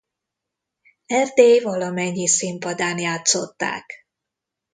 Erdély 1.05 1.59
valamennyi 1.59 2.27
színpadán 2.27 2.99
játszották. 2.99 4.07